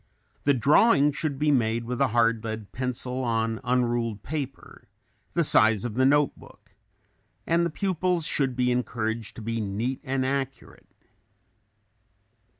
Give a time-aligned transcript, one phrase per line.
[0.45, 4.87] The drawings should be made with a hard lead pencil on un ruled paper,
[5.33, 6.71] the size of the note book,
[7.45, 10.87] and the pupils should be encouraged to be neat and accurate.